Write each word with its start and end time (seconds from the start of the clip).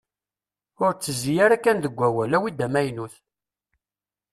Ur 0.83 0.91
tezzi 0.95 1.33
ara 1.45 1.57
kan 1.63 1.77
deg 1.83 1.93
wawal, 1.99 2.31
awi-d 2.37 2.65
amaynut. 2.65 3.15